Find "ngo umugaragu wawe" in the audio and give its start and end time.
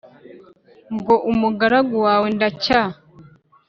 0.95-2.27